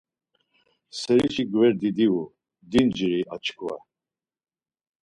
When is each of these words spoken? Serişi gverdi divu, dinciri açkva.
Serişi 0.99 1.43
gverdi 1.51 1.89
divu, 1.97 2.23
dinciri 2.71 3.19
açkva. 3.35 3.75